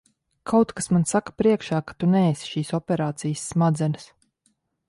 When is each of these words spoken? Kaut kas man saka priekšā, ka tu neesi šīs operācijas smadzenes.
Kaut 0.51 0.71
kas 0.79 0.89
man 0.95 1.03
saka 1.11 1.35
priekšā, 1.41 1.81
ka 1.91 1.97
tu 2.03 2.09
neesi 2.15 2.49
šīs 2.55 2.75
operācijas 2.81 3.45
smadzenes. 3.53 4.13